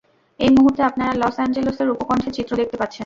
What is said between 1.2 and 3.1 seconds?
Loss অ্যাঞ্জেলসের উপকন্ঠের চিত্র দেখতে পাচ্ছেন।